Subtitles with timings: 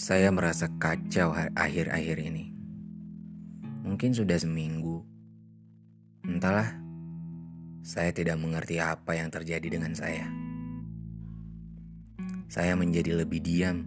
[0.00, 2.56] Saya merasa kacau akhir-akhir ini.
[3.84, 5.04] Mungkin sudah seminggu.
[6.24, 6.72] Entahlah,
[7.84, 10.24] saya tidak mengerti apa yang terjadi dengan saya.
[12.48, 13.84] Saya menjadi lebih diam.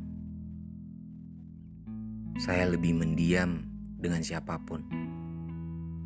[2.37, 3.65] Saya lebih mendiam
[3.97, 4.85] dengan siapa pun.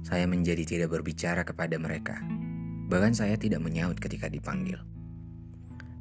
[0.08, 2.16] Saya menjadi tidak berbicara kepada mereka.
[2.88, 4.80] Bahkan saya tidak menyaut ketika dipanggil.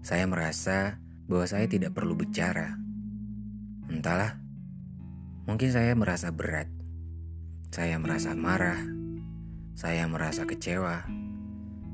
[0.06, 0.94] Saya merasa
[1.26, 2.85] bahwa saya tidak perlu bicara
[3.86, 4.34] Entahlah,
[5.46, 6.66] mungkin saya merasa berat,
[7.70, 8.82] saya merasa marah,
[9.78, 11.06] saya merasa kecewa,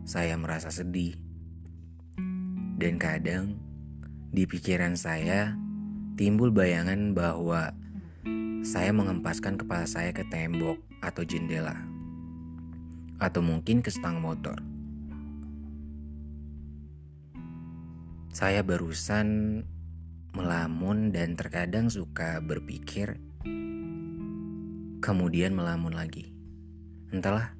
[0.08, 1.20] saya merasa sedih,
[2.80, 3.60] dan kadang
[4.32, 5.52] di pikiran saya
[6.16, 7.76] timbul bayangan bahwa
[8.64, 11.76] saya mengempaskan kepala saya ke tembok atau jendela,
[13.20, 14.56] atau mungkin ke stang motor.
[18.32, 19.60] Saya barusan
[20.32, 23.20] melamun dan terkadang suka berpikir,
[25.04, 26.32] kemudian melamun lagi.
[27.12, 27.52] Entahlah,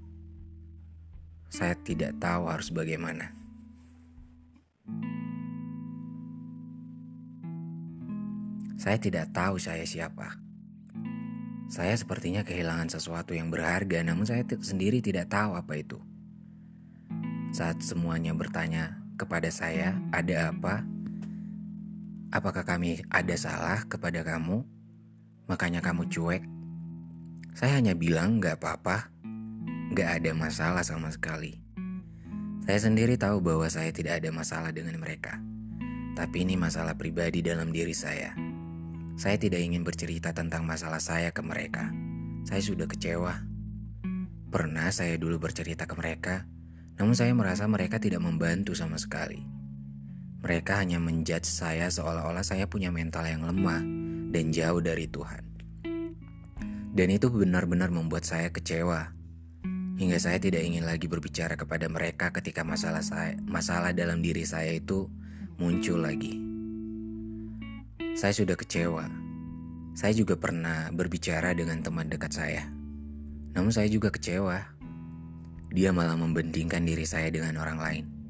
[1.53, 3.37] saya tidak tahu harus bagaimana.
[8.81, 10.41] Saya tidak tahu saya siapa.
[11.71, 16.01] Saya sepertinya kehilangan sesuatu yang berharga, namun saya sendiri tidak tahu apa itu.
[17.53, 20.92] Saat semuanya bertanya kepada saya, "Ada apa?"
[22.33, 24.65] Apakah kami ada salah kepada kamu?
[25.53, 26.41] Makanya kamu cuek?
[27.53, 29.13] Saya hanya bilang gak apa-apa,
[29.93, 31.61] gak ada masalah sama sekali.
[32.65, 35.37] Saya sendiri tahu bahwa saya tidak ada masalah dengan mereka.
[36.17, 38.33] Tapi ini masalah pribadi dalam diri saya.
[39.21, 41.93] Saya tidak ingin bercerita tentang masalah saya ke mereka.
[42.49, 43.45] Saya sudah kecewa.
[44.49, 46.49] Pernah saya dulu bercerita ke mereka,
[46.97, 49.62] namun saya merasa mereka tidak membantu sama sekali.
[50.43, 53.79] Mereka hanya menjudge saya seolah-olah saya punya mental yang lemah
[54.35, 55.39] dan jauh dari Tuhan.
[56.93, 59.15] Dan itu benar-benar membuat saya kecewa.
[60.03, 64.83] Hingga saya tidak ingin lagi berbicara kepada mereka ketika masalah saya, masalah dalam diri saya
[64.83, 65.07] itu
[65.63, 66.35] muncul lagi.
[68.19, 69.07] Saya sudah kecewa.
[69.95, 72.67] Saya juga pernah berbicara dengan teman dekat saya.
[73.55, 74.59] Namun saya juga kecewa.
[75.71, 78.22] Dia malah membandingkan diri saya dengan orang lain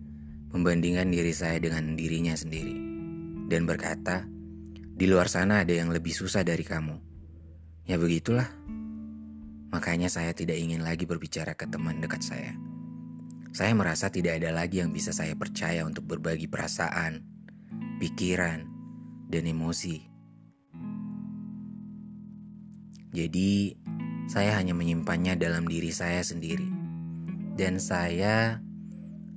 [0.53, 2.77] membandingkan diri saya dengan dirinya sendiri,
[3.49, 4.29] dan berkata,
[4.95, 6.97] "Di luar sana ada yang lebih susah dari kamu."
[7.89, 8.47] Ya begitulah.
[9.73, 12.53] Makanya saya tidak ingin lagi berbicara ke teman dekat saya.
[13.53, 17.25] Saya merasa tidak ada lagi yang bisa saya percaya untuk berbagi perasaan,
[18.01, 18.65] pikiran,
[19.29, 20.09] dan emosi.
[23.13, 23.77] Jadi,
[24.25, 26.65] saya hanya menyimpannya dalam diri saya sendiri,
[27.61, 28.62] dan saya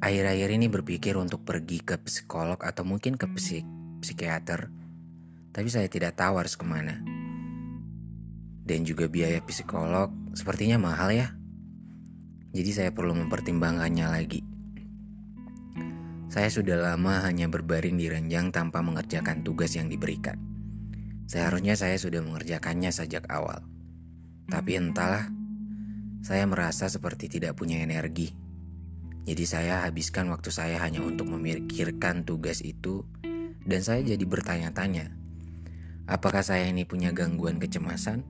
[0.05, 3.65] akhir-akhir ini berpikir untuk pergi ke psikolog atau mungkin ke psik
[4.05, 4.69] psikiater,
[5.49, 7.01] tapi saya tidak tahu harus ke mana.
[8.61, 11.33] Dan juga biaya psikolog sepertinya mahal ya.
[12.53, 14.41] Jadi saya perlu mempertimbangkannya lagi.
[16.29, 20.37] Saya sudah lama hanya berbaring di ranjang tanpa mengerjakan tugas yang diberikan.
[21.25, 23.65] Seharusnya saya sudah mengerjakannya sejak awal.
[24.53, 25.25] Tapi entahlah,
[26.21, 28.44] saya merasa seperti tidak punya energi
[29.25, 33.01] jadi saya habiskan waktu saya hanya untuk memikirkan tugas itu
[33.65, 35.09] dan saya jadi bertanya-tanya,
[36.05, 38.21] apakah saya ini punya gangguan kecemasan?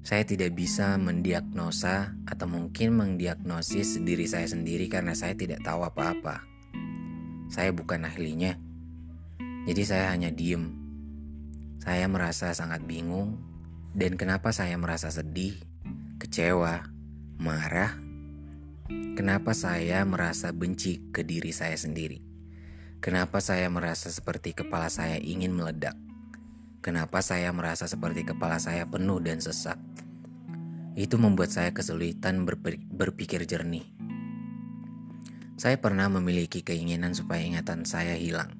[0.00, 6.44] Saya tidak bisa mendiagnosa atau mungkin mendiagnosis diri saya sendiri karena saya tidak tahu apa-apa.
[7.52, 8.56] Saya bukan ahlinya.
[9.68, 10.72] Jadi saya hanya diem.
[11.84, 13.36] Saya merasa sangat bingung
[13.92, 15.56] dan kenapa saya merasa sedih,
[16.20, 16.84] kecewa,
[17.40, 18.03] marah,
[18.84, 22.20] Kenapa saya merasa benci ke diri saya sendiri?
[23.00, 25.96] Kenapa saya merasa seperti kepala saya ingin meledak?
[26.84, 29.80] Kenapa saya merasa seperti kepala saya penuh dan sesak?
[31.00, 32.44] Itu membuat saya kesulitan
[32.92, 33.88] berpikir jernih.
[35.56, 38.52] Saya pernah memiliki keinginan supaya ingatan saya hilang.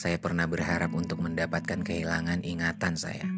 [0.00, 3.28] Saya pernah berharap untuk mendapatkan kehilangan ingatan saya.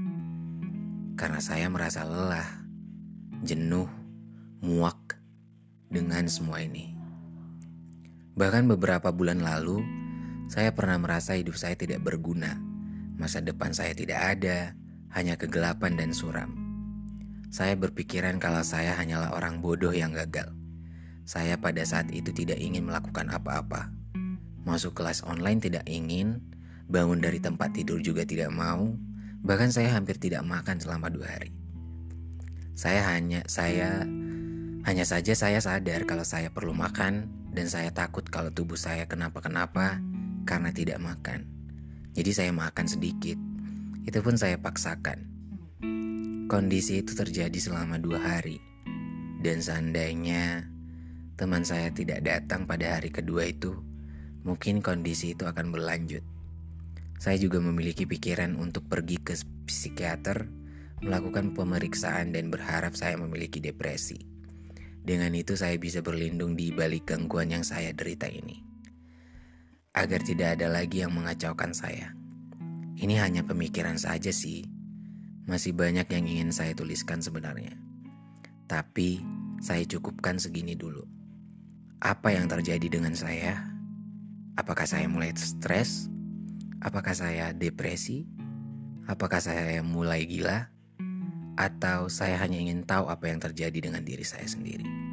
[1.19, 2.63] Karena saya merasa lelah,
[3.43, 3.91] jenuh,
[4.63, 5.20] muak
[5.91, 6.95] dengan semua ini.
[8.39, 9.83] Bahkan beberapa bulan lalu,
[10.49, 12.71] saya pernah merasa hidup saya tidak berguna
[13.21, 14.73] Masa depan saya tidak ada,
[15.13, 16.57] hanya kegelapan dan suram.
[17.53, 20.49] Saya berpikiran kalau saya hanyalah orang bodoh yang gagal.
[21.29, 23.93] Saya pada saat itu tidak ingin melakukan apa-apa.
[24.65, 26.41] Masuk kelas online tidak ingin,
[26.89, 28.89] bangun dari tempat tidur juga tidak mau,
[29.45, 31.53] bahkan saya hampir tidak makan selama dua hari.
[32.73, 34.09] Saya hanya saya
[34.81, 40.01] hanya saja saya sadar kalau saya perlu makan dan saya takut kalau tubuh saya kenapa-kenapa
[40.49, 41.45] karena tidak makan.
[42.17, 43.37] Jadi saya makan sedikit.
[44.09, 45.29] Itu pun saya paksakan.
[46.49, 48.59] Kondisi itu terjadi selama dua hari.
[49.45, 50.65] Dan seandainya
[51.37, 53.77] teman saya tidak datang pada hari kedua itu,
[54.49, 56.25] mungkin kondisi itu akan berlanjut.
[57.21, 59.37] Saya juga memiliki pikiran untuk pergi ke
[59.69, 60.49] psikiater,
[61.05, 64.40] melakukan pemeriksaan dan berharap saya memiliki depresi.
[65.01, 68.71] Dengan itu saya bisa berlindung di balik gangguan yang saya derita ini
[69.95, 72.15] agar tidak ada lagi yang mengacaukan saya.
[73.01, 74.63] Ini hanya pemikiran saja sih.
[75.49, 77.75] Masih banyak yang ingin saya tuliskan sebenarnya.
[78.71, 79.19] Tapi
[79.59, 81.03] saya cukupkan segini dulu.
[82.01, 83.67] Apa yang terjadi dengan saya?
[84.55, 86.07] Apakah saya mulai stres?
[86.81, 88.31] Apakah saya depresi?
[89.11, 90.71] Apakah saya mulai gila?
[91.59, 95.10] Atau saya hanya ingin tahu apa yang terjadi dengan diri saya sendiri?